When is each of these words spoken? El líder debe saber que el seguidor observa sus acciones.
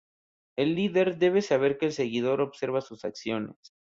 El 0.57 0.73
líder 0.73 1.19
debe 1.19 1.43
saber 1.43 1.77
que 1.77 1.85
el 1.85 1.91
seguidor 1.93 2.41
observa 2.41 2.81
sus 2.81 3.05
acciones. 3.05 3.75